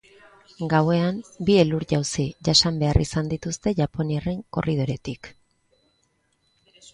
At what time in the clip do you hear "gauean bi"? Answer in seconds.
0.69-1.57